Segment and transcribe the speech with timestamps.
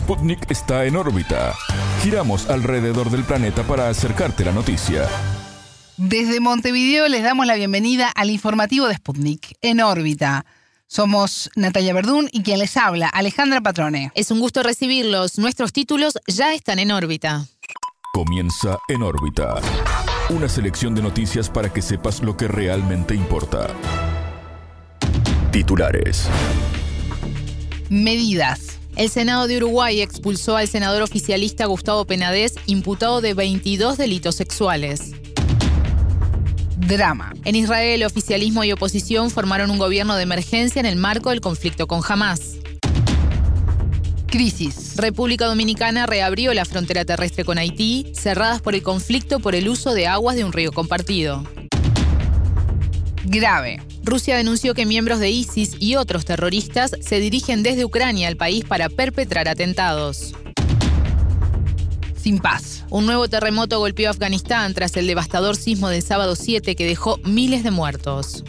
[0.00, 1.54] Sputnik está en órbita.
[2.02, 5.06] Giramos alrededor del planeta para acercarte la noticia.
[5.98, 10.46] Desde Montevideo les damos la bienvenida al informativo de Sputnik, en órbita.
[10.86, 14.10] Somos Natalia Verdún y quien les habla, Alejandra Patrone.
[14.14, 15.38] Es un gusto recibirlos.
[15.38, 17.44] Nuestros títulos ya están en órbita.
[18.14, 19.56] Comienza en órbita.
[20.30, 23.68] Una selección de noticias para que sepas lo que realmente importa.
[25.52, 26.26] Titulares.
[27.90, 28.79] Medidas.
[28.96, 35.12] El Senado de Uruguay expulsó al senador oficialista Gustavo Penadez, imputado de 22 delitos sexuales.
[36.76, 37.32] Drama.
[37.44, 41.86] En Israel, oficialismo y oposición formaron un gobierno de emergencia en el marco del conflicto
[41.86, 42.56] con Hamas.
[44.26, 44.96] Crisis.
[44.96, 49.92] República Dominicana reabrió la frontera terrestre con Haití, cerradas por el conflicto por el uso
[49.92, 51.44] de aguas de un río compartido.
[53.24, 53.80] Grave.
[54.02, 58.64] Rusia denunció que miembros de ISIS y otros terroristas se dirigen desde Ucrania al país
[58.64, 60.34] para perpetrar atentados.
[62.16, 62.84] Sin paz.
[62.90, 67.62] Un nuevo terremoto golpeó Afganistán tras el devastador sismo del sábado 7 que dejó miles
[67.62, 68.44] de muertos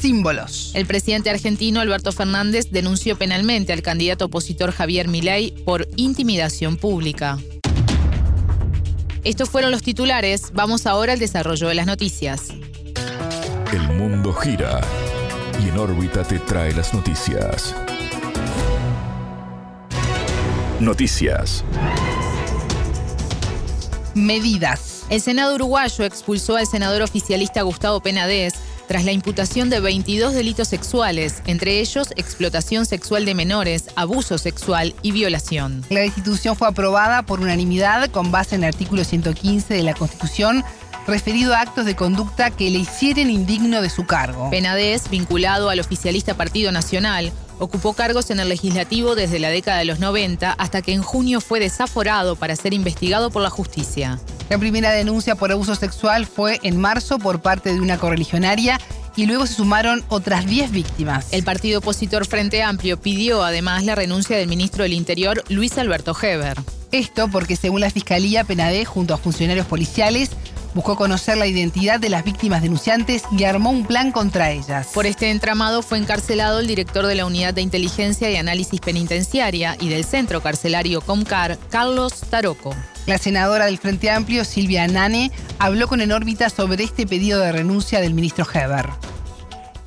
[0.00, 0.70] símbolos.
[0.74, 7.38] El presidente argentino Alberto Fernández denunció penalmente al candidato opositor Javier Milei por intimidación pública.
[9.22, 10.52] Estos fueron los titulares.
[10.54, 12.48] Vamos ahora al desarrollo de las noticias.
[13.72, 14.80] El mundo gira
[15.64, 17.72] y en órbita te trae las noticias.
[20.80, 21.64] Noticias.
[24.16, 25.04] Medidas.
[25.08, 28.54] El Senado uruguayo expulsó al senador oficialista Gustavo Penadez
[28.88, 34.96] tras la imputación de 22 delitos sexuales, entre ellos explotación sexual de menores, abuso sexual
[35.02, 35.84] y violación.
[35.90, 40.64] La destitución fue aprobada por unanimidad con base en el artículo 115 de la Constitución
[41.10, 44.48] referido a actos de conducta que le hicieren indigno de su cargo.
[44.48, 49.86] Penadez, vinculado al oficialista Partido Nacional, ocupó cargos en el legislativo desde la década de
[49.86, 54.20] los 90 hasta que en junio fue desaforado para ser investigado por la justicia.
[54.48, 58.80] La primera denuncia por abuso sexual fue en marzo por parte de una correligionaria
[59.16, 61.26] y luego se sumaron otras 10 víctimas.
[61.32, 66.16] El partido opositor Frente Amplio pidió además la renuncia del ministro del Interior, Luis Alberto
[66.20, 66.56] Heber.
[66.92, 70.30] Esto porque según la Fiscalía, Penadé, junto a funcionarios policiales,
[70.74, 74.92] buscó conocer la identidad de las víctimas denunciantes y armó un plan contra ellas.
[74.94, 79.74] Por este entramado fue encarcelado el director de la Unidad de Inteligencia y Análisis Penitenciaria
[79.80, 82.74] y del Centro Carcelario Comcar, Carlos Taroco.
[83.06, 87.52] La senadora del Frente Amplio, Silvia Nane, habló con En órbita sobre este pedido de
[87.52, 88.86] renuncia del ministro Heber.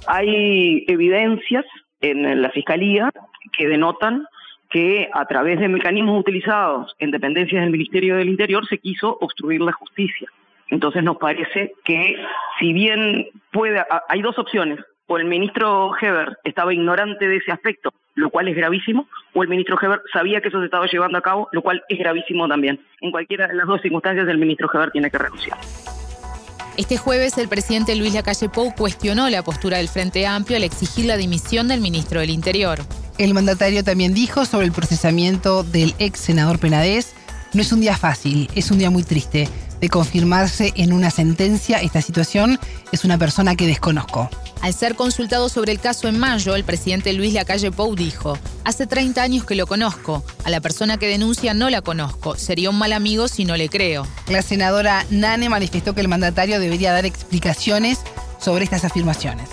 [0.07, 1.66] Hay evidencias
[2.01, 3.09] en la Fiscalía
[3.57, 4.25] que denotan
[4.69, 9.61] que a través de mecanismos utilizados en dependencias del Ministerio del Interior se quiso obstruir
[9.61, 10.27] la justicia.
[10.73, 12.16] Entonces nos parece que
[12.59, 17.91] si bien puede, hay dos opciones, o el ministro Heber estaba ignorante de ese aspecto,
[18.16, 21.22] lo cual es gravísimo, o el ministro Heber sabía que eso se estaba llevando a
[21.22, 22.79] cabo, lo cual es gravísimo también.
[23.01, 25.59] En cualquiera de las dos circunstancias el ministro Heber tiene que renunciar.
[26.75, 31.05] Este jueves el presidente Luis Lacalle Pou cuestionó la postura del Frente Amplio al exigir
[31.05, 32.79] la dimisión del ministro del Interior.
[33.19, 37.13] El mandatario también dijo sobre el procesamiento del ex senador Penadez,
[37.53, 39.47] no es un día fácil, es un día muy triste.
[39.83, 42.57] De confirmarse en una sentencia, esta situación
[42.94, 44.29] es una persona que desconozco.
[44.61, 48.88] Al ser consultado sobre el caso en mayo, el presidente Luis Lacalle Pou dijo, hace
[48.88, 52.77] 30 años que lo conozco, a la persona que denuncia no la conozco, sería un
[52.77, 54.07] mal amigo si no le creo.
[54.29, 57.99] La senadora Nane manifestó que el mandatario debería dar explicaciones
[58.39, 59.49] sobre estas afirmaciones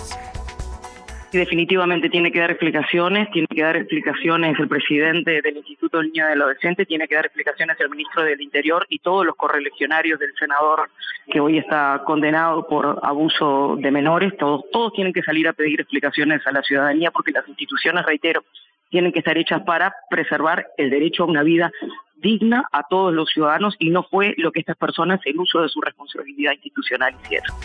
[1.31, 6.25] definitivamente tiene que dar explicaciones, tiene que dar explicaciones el presidente del Instituto del Niño
[6.25, 10.19] y del Adolescente, tiene que dar explicaciones el ministro del Interior y todos los correligionarios
[10.19, 10.89] del senador
[11.29, 15.79] que hoy está condenado por abuso de menores, todos, todos tienen que salir a pedir
[15.79, 18.43] explicaciones a la ciudadanía porque las instituciones, reitero,
[18.89, 21.71] tienen que estar hechas para preservar el derecho a una vida
[22.17, 25.69] digna a todos los ciudadanos y no fue lo que estas personas en uso de
[25.69, 27.55] su responsabilidad institucional hicieron.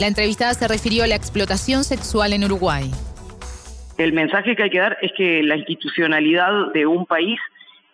[0.00, 2.90] La entrevistada se refirió a la explotación sexual en Uruguay.
[3.98, 7.38] El mensaje que hay que dar es que la institucionalidad de un país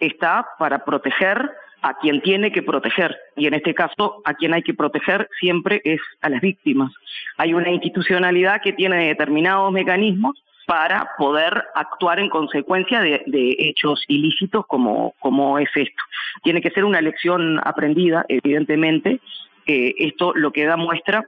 [0.01, 1.51] está para proteger
[1.83, 3.17] a quien tiene que proteger.
[3.37, 6.93] Y en este caso, a quien hay que proteger siempre es a las víctimas.
[7.37, 14.67] Hay una institucionalidad que tiene determinados mecanismos para poder actuar en consecuencia de, hechos ilícitos
[14.67, 16.03] como, como es esto.
[16.43, 19.21] Tiene que ser una lección aprendida, evidentemente.
[19.67, 21.25] esto lo que da muestra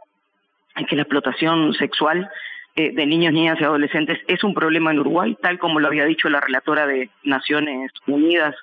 [0.87, 2.31] que la explotación sexual
[2.77, 6.05] eh, de niños, niñas y adolescentes es un problema en Uruguay, tal como lo había
[6.05, 8.55] dicho la relatora de Naciones Unidas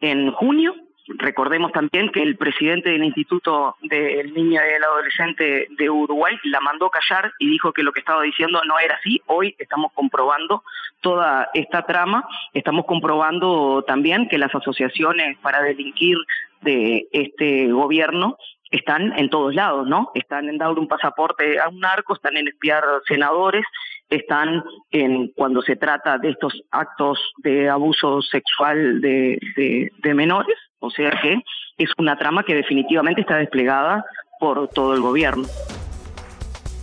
[0.00, 0.74] en junio.
[1.06, 6.60] Recordemos también que el presidente del Instituto del Niño y del Adolescente de Uruguay la
[6.60, 9.20] mandó callar y dijo que lo que estaba diciendo no era así.
[9.26, 10.62] Hoy estamos comprobando
[11.00, 12.24] toda esta trama,
[12.54, 16.16] estamos comprobando también que las asociaciones para delinquir
[16.62, 18.38] de este gobierno
[18.72, 20.10] están en todos lados, ¿no?
[20.14, 23.64] Están en dar un pasaporte a un narco, están en espiar senadores,
[24.10, 31.10] están en cuando se trata de estos actos de abuso sexual de menores, o sea
[31.22, 31.38] que
[31.78, 34.04] es una trama que definitivamente está desplegada
[34.40, 35.44] por todo el gobierno.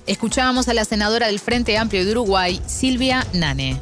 [0.08, 3.80] Escuchábamos a la senadora del Frente Amplio de Uruguay, Silvia Nane.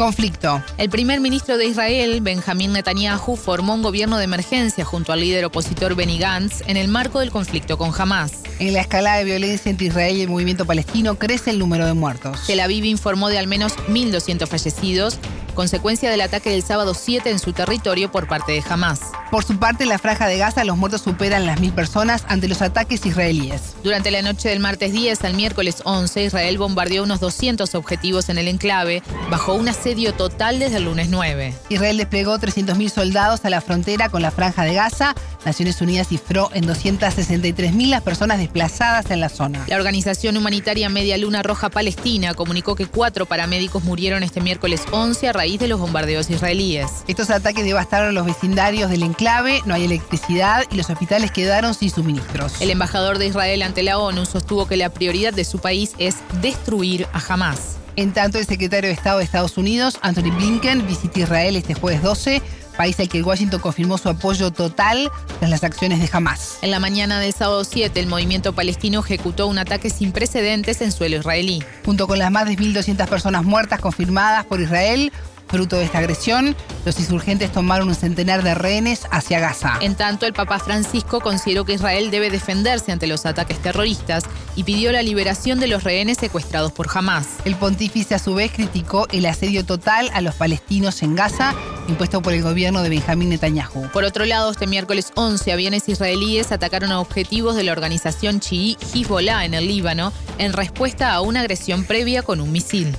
[0.00, 0.62] Conflicto.
[0.78, 5.44] El primer ministro de Israel, Benjamín Netanyahu, formó un gobierno de emergencia junto al líder
[5.44, 8.32] opositor Benny Gantz en el marco del conflicto con Hamas.
[8.60, 11.92] En la escalada de violencia entre Israel y el movimiento palestino crece el número de
[11.92, 12.46] muertos.
[12.46, 15.18] Tel Aviv informó de al menos 1.200 fallecidos
[15.52, 19.00] consecuencia del ataque del sábado 7 en su territorio por parte de Hamas.
[19.30, 22.48] Por su parte, en la franja de Gaza los muertos superan las mil personas ante
[22.48, 23.74] los ataques israelíes.
[23.84, 28.38] Durante la noche del martes 10 al miércoles 11, Israel bombardeó unos 200 objetivos en
[28.38, 31.54] el enclave, bajo un asedio total desde el lunes 9.
[31.68, 35.14] Israel desplegó 300.000 soldados a la frontera con la franja de Gaza.
[35.44, 39.64] Naciones Unidas cifró en 263.000 las personas desplazadas en la zona.
[39.66, 45.28] La organización humanitaria Media Luna Roja Palestina comunicó que cuatro paramédicos murieron este miércoles 11
[45.28, 46.90] a raíz de los bombardeos israelíes.
[47.08, 51.90] Estos ataques devastaron los vecindarios del enclave, no hay electricidad y los hospitales quedaron sin
[51.90, 52.60] suministros.
[52.60, 56.16] El embajador de Israel ante la ONU sostuvo que la prioridad de su país es
[56.40, 57.76] destruir a Hamas.
[57.96, 62.02] En tanto, el secretario de Estado de Estados Unidos, Anthony Blinken, visita Israel este jueves
[62.02, 62.40] 12
[62.70, 66.58] país al que Washington confirmó su apoyo total tras las acciones de Hamas.
[66.62, 70.92] En la mañana del sábado 7, el movimiento palestino ejecutó un ataque sin precedentes en
[70.92, 71.62] suelo israelí.
[71.84, 75.12] Junto con las más de 1.200 personas muertas confirmadas por Israel,
[75.50, 79.78] Fruto de esta agresión, los insurgentes tomaron un centenar de rehenes hacia Gaza.
[79.80, 84.22] En tanto, el Papa Francisco consideró que Israel debe defenderse ante los ataques terroristas
[84.54, 87.26] y pidió la liberación de los rehenes secuestrados por Hamas.
[87.44, 91.52] El pontífice a su vez criticó el asedio total a los palestinos en Gaza
[91.90, 93.90] impuesto por el gobierno de Benjamín Netanyahu.
[93.92, 98.76] Por otro lado, este miércoles 11 aviones israelíes atacaron a objetivos de la organización chií
[98.94, 102.96] Hezbollah en el Líbano en respuesta a una agresión previa con un misil.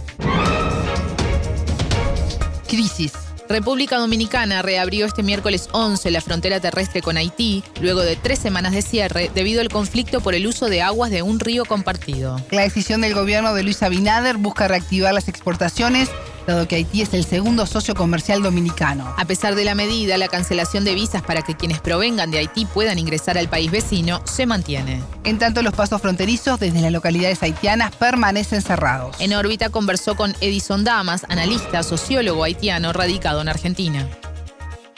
[2.67, 3.13] Crisis.
[3.49, 8.71] República Dominicana reabrió este miércoles 11 la frontera terrestre con Haití, luego de tres semanas
[8.71, 12.39] de cierre, debido al conflicto por el uso de aguas de un río compartido.
[12.51, 16.09] La decisión del gobierno de Luis Abinader busca reactivar las exportaciones
[16.51, 19.05] dado que Haití es el segundo socio comercial dominicano.
[19.17, 22.65] A pesar de la medida, la cancelación de visas para que quienes provengan de Haití
[22.65, 25.01] puedan ingresar al país vecino se mantiene.
[25.23, 29.19] En tanto, los pasos fronterizos desde las localidades haitianas permanecen cerrados.
[29.21, 34.07] En órbita conversó con Edison Damas, analista, sociólogo haitiano radicado en Argentina.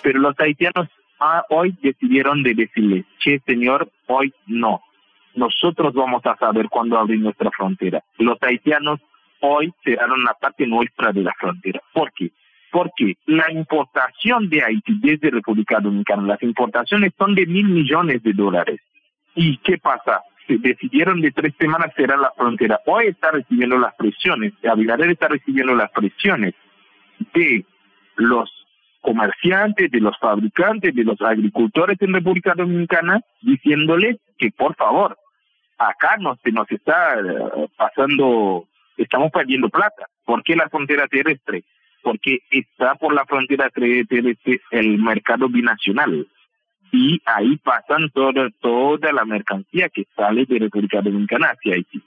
[0.02, 0.90] Pero los haitianos
[1.20, 4.82] ah, hoy decidieron de decirle, che señor, hoy no.
[5.36, 8.04] Nosotros vamos a saber cuándo abrir nuestra frontera.
[8.18, 9.00] Los haitianos
[9.44, 11.82] hoy cerraron la parte nuestra de la frontera.
[11.94, 12.32] ¿Por qué?
[12.72, 18.32] Porque la importación de Haití desde República Dominicana, las importaciones son de mil millones de
[18.34, 18.80] dólares.
[19.36, 20.22] ¿Y qué pasa?
[20.48, 22.80] Se decidieron de tres semanas cerrar la frontera.
[22.86, 26.54] Hoy está recibiendo las presiones, Abinader está recibiendo las presiones
[27.34, 27.66] de
[28.16, 28.50] los
[29.02, 35.18] comerciantes, de los fabricantes, de los agricultores en República Dominicana, diciéndoles que por favor,
[35.78, 38.68] acá no se nos está eh, pasando
[38.98, 40.08] estamos perdiendo plata.
[40.26, 41.64] ¿Por qué la frontera terrestre?
[42.02, 46.28] Porque está por la frontera terrestre el mercado binacional
[46.94, 52.02] y ahí pasan toda, toda la mercancía que sale de República Dominicana hacia Haití.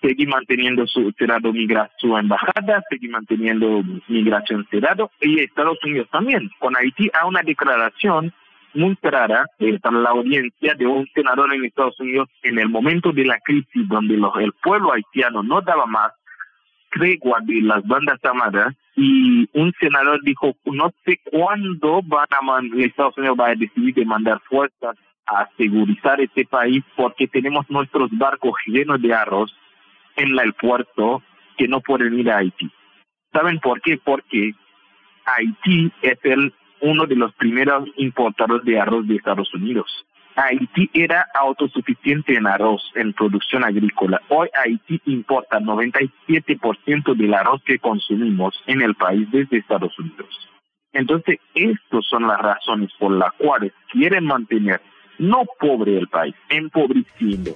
[0.00, 1.52] Sigue manteniendo su cerrado
[1.98, 6.50] su embajada, sigue manteniendo migración cerrado y Estados Unidos también.
[6.58, 8.32] Con Haití hay una declaración
[8.76, 13.12] muy clara eh, para la audiencia de un senador en Estados Unidos en el momento
[13.12, 16.12] de la crisis donde el pueblo haitiano no daba más
[16.90, 23.16] tregua de las bandas armadas y un senador dijo no sé cuándo van a Estados
[23.18, 28.54] Unidos va a decidir de mandar fuerzas a segurizar este país porque tenemos nuestros barcos
[28.66, 29.54] llenos de arroz
[30.16, 31.22] en el puerto
[31.58, 32.70] que no pueden ir a Haití.
[33.32, 33.98] ¿Saben por qué?
[33.98, 34.52] Porque
[35.24, 39.86] Haití es el uno de los primeros importadores de arroz de Estados Unidos.
[40.36, 44.20] Haití era autosuficiente en arroz, en producción agrícola.
[44.28, 50.28] Hoy Haití importa 97% del arroz que consumimos en el país desde Estados Unidos.
[50.92, 54.80] Entonces, estas son las razones por las cuales quieren mantener
[55.18, 57.52] no pobre el país, empobreciendo.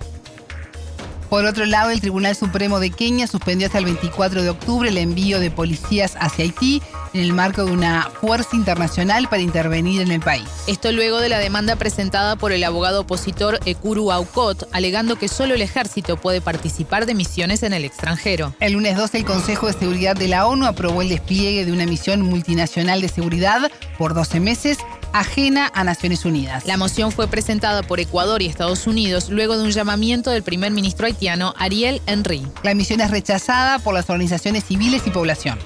[1.31, 4.99] Por otro lado, el Tribunal Supremo de Kenia suspendió hasta el 24 de octubre el
[4.99, 6.83] envío de policías hacia Haití
[7.15, 10.49] en el marco de una fuerza internacional para intervenir en el país.
[10.67, 15.55] Esto luego de la demanda presentada por el abogado opositor Ekuru Aukot, alegando que solo
[15.55, 18.53] el ejército puede participar de misiones en el extranjero.
[18.59, 21.87] El lunes 12 el Consejo de Seguridad de la ONU aprobó el despliegue de una
[21.87, 24.79] misión multinacional de seguridad por 12 meses
[25.13, 26.67] ajena a Naciones Unidas.
[26.67, 30.73] La moción fue presentada por Ecuador y Estados Unidos luego de un llamamiento del primer
[30.73, 32.43] ministro haitiano Ariel Henry.
[32.63, 35.59] La misión es rechazada por las organizaciones civiles y población.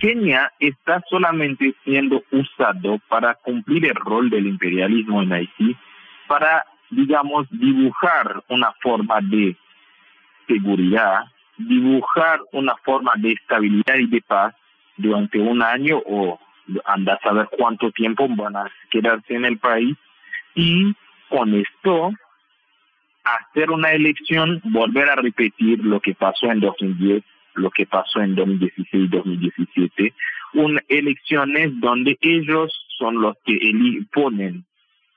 [0.00, 5.76] Kenia está solamente siendo usado para cumplir el rol del imperialismo en Haití,
[6.26, 9.54] para, digamos, dibujar una forma de
[10.48, 11.26] seguridad,
[11.58, 14.54] dibujar una forma de estabilidad y de paz
[14.96, 16.38] durante un año o
[16.84, 19.96] anda a saber cuánto tiempo van a quedarse en el país
[20.54, 20.94] y
[21.28, 22.12] con esto
[23.24, 27.22] hacer una elección, volver a repetir lo que pasó en 2010,
[27.54, 30.12] lo que pasó en 2016-2017,
[30.88, 33.58] elecciones donde ellos son los que
[34.12, 34.64] ponen,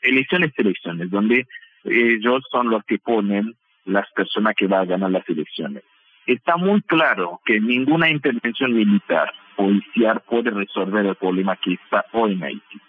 [0.01, 1.47] elecciones, elecciones, donde
[1.83, 3.55] ellos son los que ponen
[3.85, 5.83] las personas que van a ganar las elecciones.
[6.25, 12.33] Está muy claro que ninguna intervención militar policial puede resolver el problema que está hoy
[12.33, 12.81] en Haití.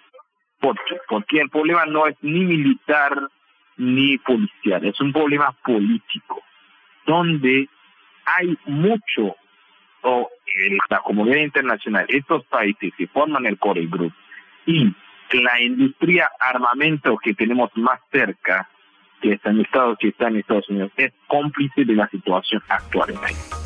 [0.60, 0.96] ¿Por qué?
[1.08, 3.28] Porque el problema no es ni militar
[3.76, 6.42] ni policial, es un problema político,
[7.06, 7.68] donde
[8.24, 9.36] hay mucho,
[10.02, 10.30] o
[10.88, 14.12] la comunidad internacional, estos países que forman el Core Group
[14.66, 14.94] y
[15.32, 18.68] la industria armamento que tenemos más cerca,
[19.20, 23.10] que está en Estados, que está en Estados Unidos, es cómplice de la situación actual
[23.10, 23.63] en Haití.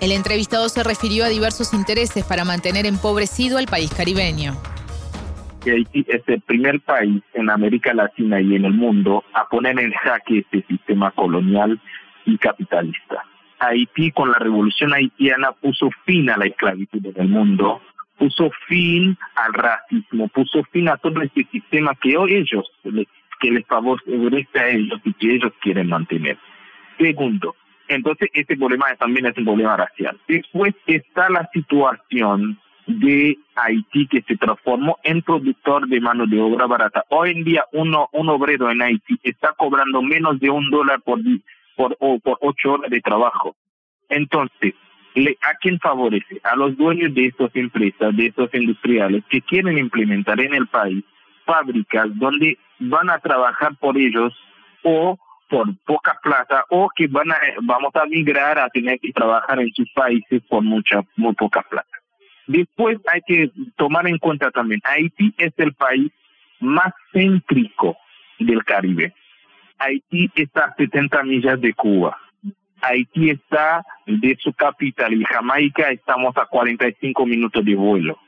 [0.00, 4.52] El entrevistado se refirió a diversos intereses para mantener empobrecido al país caribeño.
[5.66, 9.92] Haití es el primer país en América Latina y en el mundo a poner en
[9.92, 11.80] jaque este sistema colonial
[12.24, 13.24] y capitalista.
[13.58, 17.82] Haití con la revolución haitiana puso fin a la esclavitud en el mundo,
[18.16, 22.70] puso fin al racismo, puso fin a todo este sistema que hoy ellos,
[23.40, 26.38] que les favorece a ellos y que ellos quieren mantener.
[26.98, 27.56] Segundo,
[27.88, 30.18] entonces, este problema también es un problema racial.
[30.28, 36.66] Después está la situación de Haití que se transformó en productor de mano de obra
[36.66, 37.04] barata.
[37.10, 41.20] Hoy en día uno, un obrero en Haití está cobrando menos de un dólar por,
[41.76, 43.54] por, por ocho horas de trabajo.
[44.08, 44.74] Entonces,
[45.42, 46.40] ¿a quién favorece?
[46.44, 51.04] A los dueños de estas empresas, de estos industriales que quieren implementar en el país
[51.44, 54.32] fábricas donde van a trabajar por ellos
[54.82, 59.60] o por poca plata o que van a, vamos a migrar a tener que trabajar
[59.60, 61.88] en sus países por mucha, muy poca plata.
[62.46, 66.10] Después hay que tomar en cuenta también, Haití es el país
[66.60, 67.96] más céntrico
[68.38, 69.14] del Caribe.
[69.78, 72.16] Haití está a 70 millas de Cuba.
[72.80, 78.18] Haití está de su capital Jamaica estamos a 45 minutos de vuelo.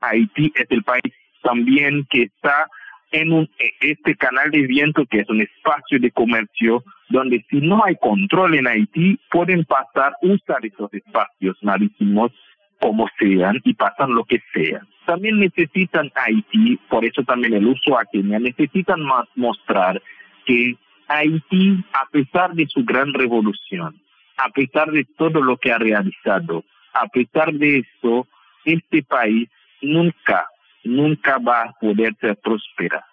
[0.00, 2.68] Haití es el país también que está
[3.10, 7.60] en un, e, este canal de viento que es un espacio de comercio donde si
[7.60, 12.32] no hay control en Haití pueden pasar, usar esos espacios marítimos
[12.80, 14.80] como sean y pasan lo que sea.
[15.06, 19.00] También necesitan Haití, por eso también el uso a Kenia, necesitan
[19.34, 20.00] mostrar
[20.46, 20.76] que
[21.08, 24.00] Haití, a pesar de su gran revolución,
[24.36, 26.64] a pesar de todo lo que ha realizado,
[26.94, 28.26] a pesar de eso,
[28.64, 29.48] este país
[29.82, 30.46] nunca
[30.84, 33.04] nunca va a poder ser próspera.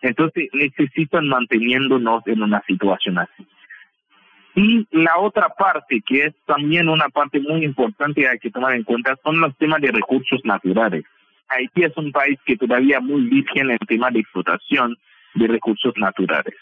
[0.00, 3.46] Entonces necesitan manteniéndonos en una situación así.
[4.54, 8.74] Y la otra parte, que es también una parte muy importante que hay que tomar
[8.74, 11.04] en cuenta, son los temas de recursos naturales.
[11.48, 14.96] Haití es un país que todavía muy virgen en el tema de explotación
[15.34, 16.54] de recursos naturales.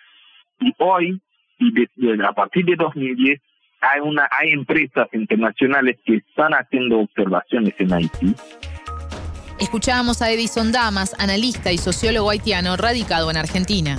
[0.60, 1.20] Y hoy,
[1.58, 3.40] y a partir de 2010,
[3.80, 8.34] hay, una, hay empresas internacionales que están haciendo observaciones en Haití
[9.58, 13.98] Escuchábamos a Edison Damas, analista y sociólogo haitiano radicado en Argentina.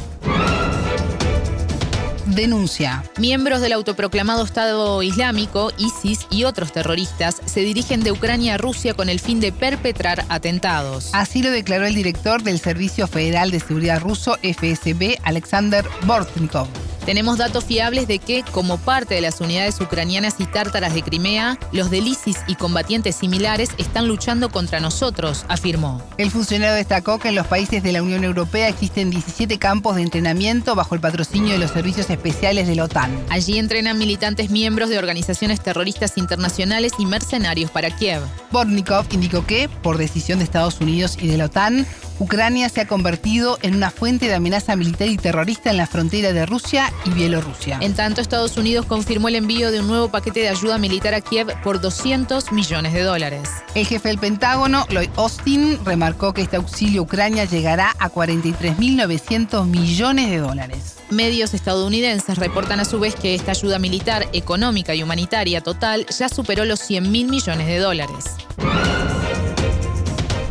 [2.28, 3.04] Denuncia.
[3.18, 8.94] Miembros del autoproclamado Estado Islámico, ISIS y otros terroristas se dirigen de Ucrania a Rusia
[8.94, 11.10] con el fin de perpetrar atentados.
[11.14, 16.68] Así lo declaró el director del Servicio Federal de Seguridad ruso, FSB, Alexander Bortnikov.
[17.08, 21.58] Tenemos datos fiables de que, como parte de las unidades ucranianas y tártaras de Crimea,
[21.72, 26.02] los del ISIS y combatientes similares están luchando contra nosotros, afirmó.
[26.18, 30.02] El funcionario destacó que en los países de la Unión Europea existen 17 campos de
[30.02, 33.18] entrenamiento bajo el patrocinio de los servicios especiales de la OTAN.
[33.30, 38.20] Allí entrenan militantes miembros de organizaciones terroristas internacionales y mercenarios para Kiev.
[38.52, 41.88] Bornikov indicó que, por decisión de Estados Unidos y de la OTAN,
[42.20, 46.34] Ucrania se ha convertido en una fuente de amenaza militar y terrorista en la frontera
[46.34, 47.78] de Rusia y Bielorrusia.
[47.82, 51.22] En tanto, Estados Unidos confirmó el envío de un nuevo paquete de ayuda militar a
[51.22, 53.50] Kiev por 200 millones de dólares.
[53.76, 59.66] El jefe del Pentágono, Lloyd Austin, remarcó que este auxilio a Ucrania llegará a 43.900
[59.66, 60.96] millones de dólares.
[61.12, 66.30] Medios estadounidenses reportan a su vez que esta ayuda militar, económica y humanitaria total ya
[66.30, 68.26] superó los 100 mil millones de dólares.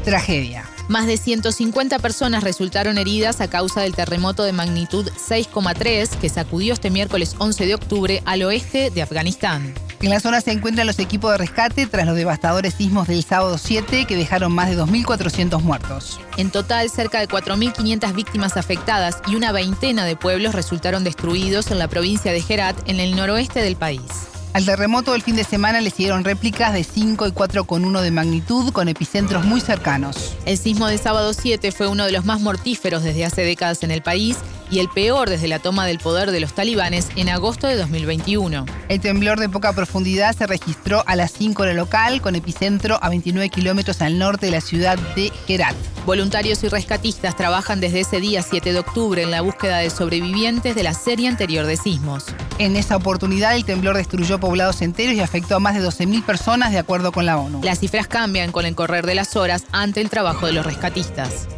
[0.05, 0.65] Tragedia.
[0.89, 6.75] Más de 150 personas resultaron heridas a causa del terremoto de magnitud 6,3 que sacudió
[6.75, 9.75] este miércoles 11 de octubre al oeste de Afganistán.
[10.01, 13.59] En la zona se encuentran los equipos de rescate tras los devastadores sismos del sábado
[13.59, 16.21] 7 que dejaron más de 2.400 muertos.
[16.37, 21.79] En total, cerca de 4.500 víctimas afectadas y una veintena de pueblos resultaron destruidos en
[21.79, 24.36] la provincia de Herat, en el noroeste del país.
[24.57, 28.73] Al terremoto del fin de semana le siguieron réplicas de 5 y 4,1 de magnitud
[28.73, 30.35] con epicentros muy cercanos.
[30.47, 33.91] El sismo de sábado 7 fue uno de los más mortíferos desde hace décadas en
[33.91, 34.39] el país
[34.71, 38.65] y el peor desde la toma del poder de los talibanes en agosto de 2021.
[38.89, 43.11] El temblor de poca profundidad se registró a las 5 hora local con epicentro a
[43.11, 45.77] 29 kilómetros al norte de la ciudad de Herat.
[46.07, 50.75] Voluntarios y rescatistas trabajan desde ese día 7 de octubre en la búsqueda de sobrevivientes
[50.75, 52.25] de la serie anterior de sismos.
[52.59, 56.73] En esa oportunidad, el temblor destruyó poblados enteros y afectó a más de 12.000 personas,
[56.73, 57.61] de acuerdo con la ONU.
[57.63, 61.49] Las cifras cambian con el correr de las horas ante el trabajo de los rescatistas.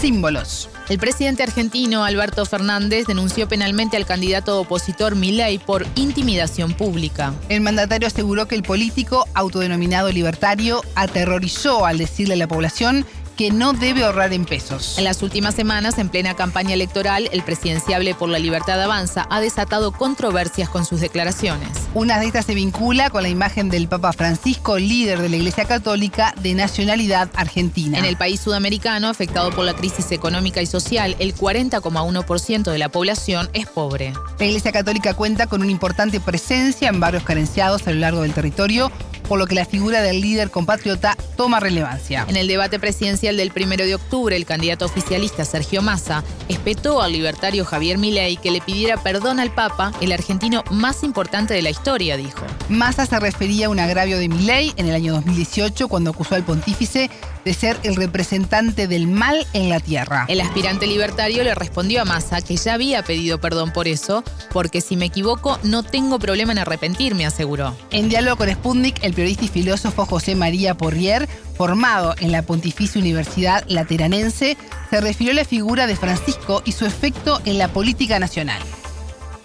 [0.00, 0.68] Símbolos.
[0.88, 7.34] El presidente argentino Alberto Fernández denunció penalmente al candidato opositor Milei por intimidación pública.
[7.48, 13.50] El mandatario aseguró que el político, autodenominado libertario, aterrorizó al decirle a la población que
[13.50, 14.98] no debe ahorrar en pesos.
[14.98, 19.40] En las últimas semanas, en plena campaña electoral, el presidenciable por la libertad avanza ha
[19.40, 21.68] desatado controversias con sus declaraciones.
[21.94, 25.64] Una de estas se vincula con la imagen del Papa Francisco, líder de la Iglesia
[25.64, 27.98] Católica de nacionalidad argentina.
[27.98, 32.88] En el país sudamericano, afectado por la crisis económica y social, el 40,1% de la
[32.88, 34.12] población es pobre.
[34.38, 38.32] La Iglesia Católica cuenta con una importante presencia en barrios carenciados a lo largo del
[38.32, 38.90] territorio,
[39.28, 42.26] por lo que la figura del líder compatriota toma relevancia.
[42.28, 47.12] En el debate presidencial del 1 de octubre, el candidato oficialista Sergio Massa espetó al
[47.12, 51.70] libertario Javier Milei que le pidiera perdón al Papa, el argentino más importante de la
[51.70, 52.44] historia, dijo.
[52.68, 56.44] Massa se refería a un agravio de Milei en el año 2018 cuando acusó al
[56.44, 57.10] pontífice
[57.44, 60.26] de ser el representante del mal en la tierra.
[60.28, 64.80] El aspirante libertario le respondió a Massa que ya había pedido perdón por eso, porque
[64.80, 67.74] si me equivoco no tengo problema en arrepentirme, aseguró.
[67.90, 71.26] En diálogo con Sputnik, el periodista y filósofo José María Porrier,
[71.56, 74.56] formado en la Pontificia Universidad Lateranense,
[74.90, 78.60] se refirió a la figura de Francisco y su efecto en la política nacional.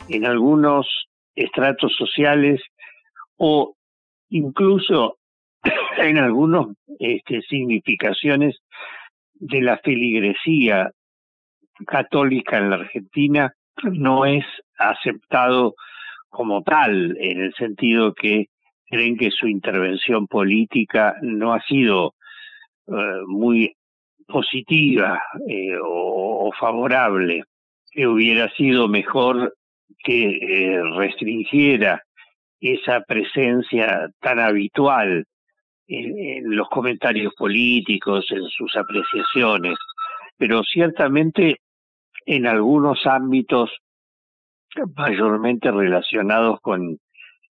[0.10, 0.88] En algunos
[1.36, 2.62] estratos sociales
[3.38, 3.76] o
[4.30, 5.17] incluso
[5.98, 6.68] en algunas
[7.00, 8.58] este, significaciones
[9.34, 10.92] de la feligresía
[11.86, 13.54] católica en la Argentina
[13.84, 14.46] no es
[14.78, 15.76] aceptado
[16.30, 18.48] como tal, en el sentido que
[18.90, 22.14] creen que su intervención política no ha sido
[22.88, 22.92] eh,
[23.28, 23.76] muy
[24.28, 27.44] positiva eh, o, favorable,
[27.92, 29.56] que hubiera sido mejor
[30.04, 32.04] que eh, restringiera
[32.60, 35.26] esa presencia tan habitual
[35.88, 39.78] en, los comentarios políticos, en sus apreciaciones,
[40.38, 41.62] pero ciertamente
[42.26, 43.72] en algunos ámbitos
[44.96, 47.00] mayormente relacionados con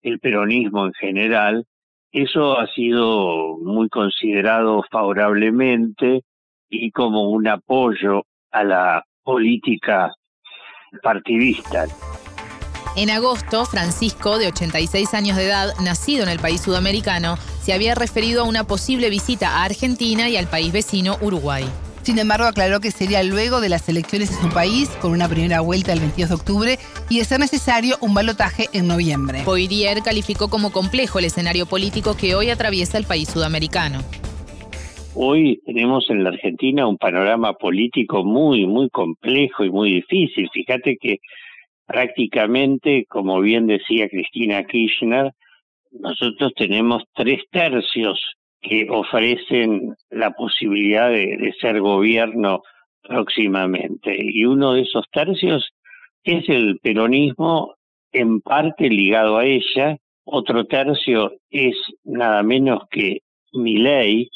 [0.02, 1.66] el peronismo en general,
[2.12, 6.22] eso ha sido muy considerado favorablemente
[6.70, 10.14] y como un apoyo a la política
[11.02, 11.86] partidista.
[12.96, 17.36] En agosto, Francisco, de 86 años de edad, nacido en el país sudamericano,
[17.68, 21.64] se había referido a una posible visita a Argentina y al país vecino Uruguay.
[22.00, 25.60] Sin embargo, aclaró que sería luego de las elecciones en su país, con una primera
[25.60, 26.78] vuelta el 22 de octubre,
[27.10, 29.42] y de ser necesario un balotaje en noviembre.
[29.44, 33.98] Poirier calificó como complejo el escenario político que hoy atraviesa el país sudamericano.
[35.14, 40.48] Hoy tenemos en la Argentina un panorama político muy, muy complejo y muy difícil.
[40.54, 41.18] Fíjate que
[41.86, 45.34] prácticamente, como bien decía Cristina Kirchner,
[45.92, 48.20] nosotros tenemos tres tercios
[48.60, 52.62] que ofrecen la posibilidad de, ser gobierno
[53.02, 54.16] próximamente.
[54.18, 55.70] Y uno de esos tercios
[56.24, 57.74] es el peronismo
[58.12, 63.20] en parte ligado a ella, otro tercio es nada menos que
[63.52, 64.28] Milei,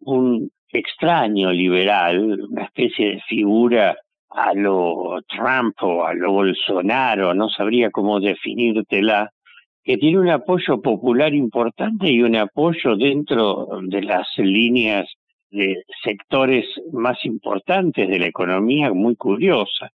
[0.00, 3.96] un extraño liberal, una especie de figura
[4.30, 9.30] a lo Trump o a lo Bolsonaro, no sabría cómo definírtela,
[9.84, 15.08] que tiene un apoyo popular importante y un apoyo dentro de las líneas
[15.50, 19.90] de sectores más importantes de la economía muy curiosa.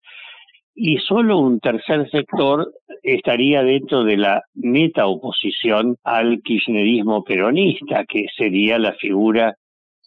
[0.73, 8.25] Y solo un tercer sector estaría dentro de la meta oposición al kirchnerismo peronista, que
[8.35, 9.55] sería la figura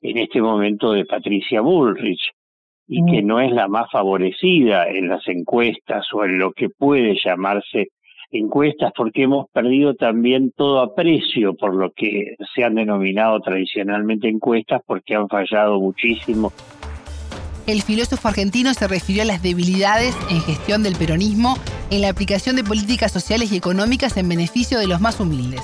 [0.02, 2.32] en este momento de Patricia Bullrich,
[2.86, 3.26] y que mm.
[3.26, 7.88] no es la más favorecida en las encuestas o en lo que puede llamarse
[8.30, 14.82] encuestas porque hemos perdido también todo aprecio por lo que se han denominado tradicionalmente encuestas
[14.86, 16.52] porque han fallado muchísimo.
[17.66, 21.56] El filósofo argentino se refirió a las debilidades en gestión del peronismo
[21.90, 25.62] en la aplicación de políticas sociales y económicas en beneficio de los más humildes.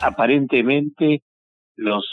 [0.00, 1.22] Aparentemente,
[1.76, 2.04] los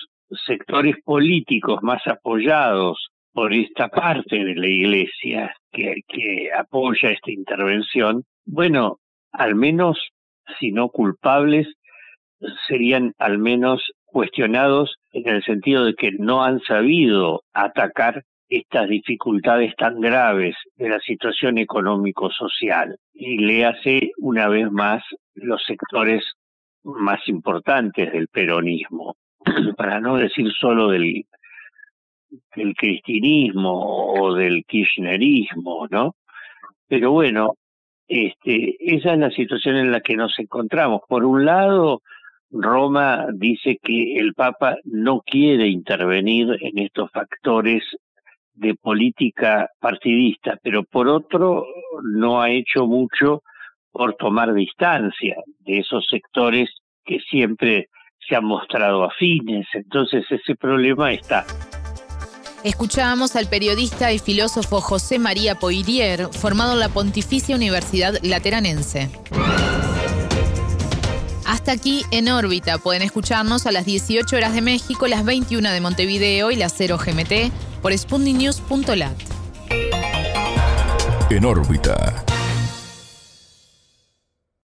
[0.45, 8.23] sectores políticos más apoyados por esta parte de la Iglesia que, que apoya esta intervención,
[8.45, 8.99] bueno,
[9.31, 9.97] al menos,
[10.59, 11.67] si no culpables,
[12.67, 19.73] serían al menos cuestionados en el sentido de que no han sabido atacar estas dificultades
[19.77, 22.97] tan graves de la situación económico-social.
[23.13, 25.03] Y le hace una vez más
[25.35, 26.23] los sectores
[26.83, 29.15] más importantes del peronismo,
[29.77, 31.25] para no decir solo del,
[32.55, 36.15] del cristinismo o del kirchnerismo, ¿no?
[36.87, 37.55] Pero bueno,
[38.11, 40.99] este, esa es la situación en la que nos encontramos.
[41.07, 42.01] Por un lado,
[42.49, 47.83] Roma dice que el Papa no quiere intervenir en estos factores
[48.53, 51.65] de política partidista, pero por otro
[52.03, 53.43] no ha hecho mucho
[53.93, 56.69] por tomar distancia de esos sectores
[57.05, 57.87] que siempre
[58.27, 59.67] se han mostrado afines.
[59.73, 61.45] Entonces ese problema está.
[62.63, 69.09] Escuchábamos al periodista y filósofo José María Poirier, formado en la Pontificia Universidad Lateranense.
[71.45, 72.77] Hasta aquí en órbita.
[72.77, 76.99] Pueden escucharnos a las 18 horas de México, las 21 de Montevideo y las 0
[77.03, 79.17] GMT por spundinews.lat.
[81.31, 82.23] En órbita.